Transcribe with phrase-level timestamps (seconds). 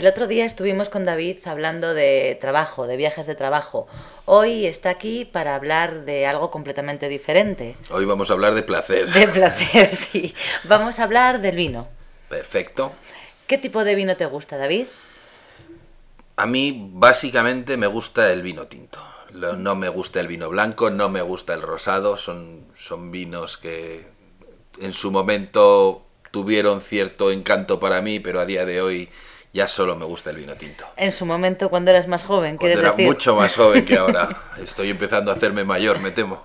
[0.00, 3.86] El otro día estuvimos con David hablando de trabajo, de viajes de trabajo.
[4.24, 7.76] Hoy está aquí para hablar de algo completamente diferente.
[7.90, 9.10] Hoy vamos a hablar de placer.
[9.10, 10.34] De placer, sí.
[10.64, 11.86] Vamos a hablar del vino.
[12.30, 12.92] Perfecto.
[13.46, 14.86] ¿Qué tipo de vino te gusta, David?
[16.36, 19.04] A mí básicamente me gusta el vino tinto.
[19.34, 22.16] No me gusta el vino blanco, no me gusta el rosado.
[22.16, 24.06] Son, son vinos que
[24.80, 29.10] en su momento tuvieron cierto encanto para mí, pero a día de hoy
[29.52, 30.84] ya solo me gusta el vino tinto.
[30.96, 33.06] En su momento, cuando eras más joven, Cuando era decir.
[33.06, 34.50] mucho más joven que ahora.
[34.62, 36.42] Estoy empezando a hacerme mayor, me temo.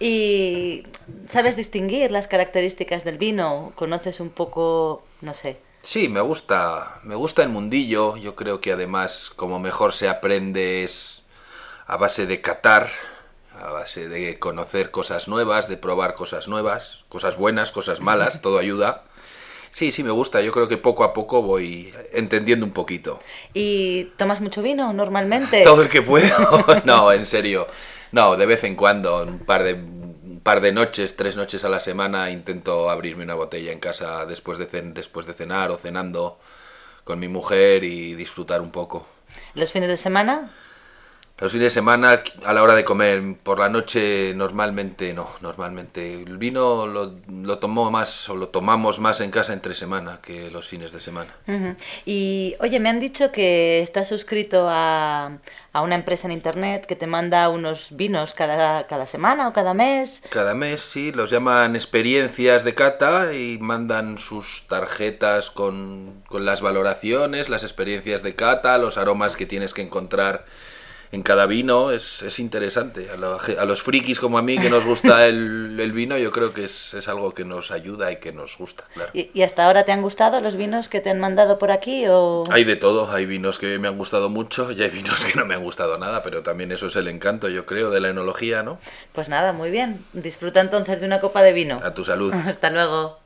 [0.00, 0.84] ¿Y
[1.26, 3.72] sabes distinguir las características del vino?
[3.74, 5.58] ¿Conoces un poco, no sé?
[5.82, 8.16] Sí, me gusta, me gusta el mundillo.
[8.16, 11.22] Yo creo que además, como mejor se aprende es
[11.86, 12.88] a base de catar,
[13.60, 18.58] a base de conocer cosas nuevas, de probar cosas nuevas, cosas buenas, cosas malas, todo
[18.58, 19.04] ayuda.
[19.70, 20.40] Sí, sí, me gusta.
[20.40, 23.18] Yo creo que poco a poco voy entendiendo un poquito.
[23.54, 25.62] ¿Y tomas mucho vino normalmente?
[25.64, 26.64] Todo el que puedo.
[26.84, 27.66] no, en serio.
[28.12, 31.68] No, de vez en cuando, un par de un par de noches, tres noches a
[31.68, 35.76] la semana, intento abrirme una botella en casa después de, cen- después de cenar o
[35.76, 36.38] cenando
[37.04, 39.06] con mi mujer y disfrutar un poco.
[39.54, 40.50] ¿Los fines de semana?
[41.40, 46.14] Los fines de semana, a la hora de comer, por la noche normalmente no, normalmente
[46.14, 50.50] el vino lo, lo tomo más o lo tomamos más en casa entre semana que
[50.50, 51.36] los fines de semana.
[51.46, 51.76] Ujú.
[52.04, 55.38] Y oye, me han dicho que estás suscrito a,
[55.72, 59.74] a una empresa en internet que te manda unos vinos cada, cada semana o cada
[59.74, 60.24] mes.
[60.30, 66.62] Cada mes, sí, los llaman experiencias de cata y mandan sus tarjetas con, con las
[66.62, 70.44] valoraciones, las experiencias de cata, los aromas que tienes que encontrar
[71.12, 71.90] en cada vino.
[71.90, 73.08] Es, es interesante.
[73.10, 76.30] A, la a los frikis como a mí que nos gusta el, el vino, yo
[76.30, 79.10] creo que es, es algo que nos ayuda y que nos gusta, claro.
[79.14, 82.04] ¿Y, y hasta ahora te han gustado los vinos que te han mandado por aquí?
[82.08, 82.44] O...
[82.50, 85.44] Hay de todo, hay vinos que me han gustado mucho y hay vinos que no
[85.44, 88.62] me han gustado nada, pero también eso es el encanto, yo creo, de la enología,
[88.62, 88.78] ¿no?
[89.12, 90.04] Pues nada, muy bien.
[90.12, 91.80] Disfruta entonces de una copa de vino.
[91.82, 92.32] A tu salud.
[92.46, 93.18] Hasta luego.